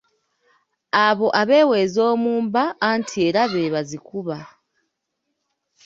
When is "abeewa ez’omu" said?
1.41-2.31